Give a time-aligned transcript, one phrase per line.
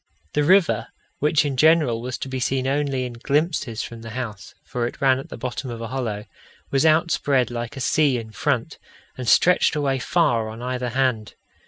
[0.33, 0.87] The river,
[1.19, 4.99] which in general was to be seen only in glimpses from the house for it
[4.99, 6.25] ran at the bottom of a hollow
[6.71, 8.79] was outspread like a sea in front,
[9.15, 11.35] and stretched away far on either hand.